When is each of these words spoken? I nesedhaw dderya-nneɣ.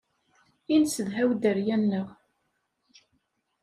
I 0.73 0.75
nesedhaw 0.81 1.29
dderya-nneɣ. 1.33 2.07